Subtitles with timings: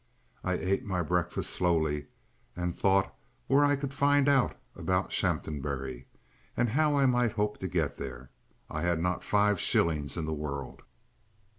[0.43, 2.07] I ate my breakfast slowly,
[2.55, 3.13] and thought
[3.45, 6.07] where I could find out about Shaphambury,
[6.57, 8.31] and how I might hope to get there.
[8.67, 10.81] I had not five shillings in the world.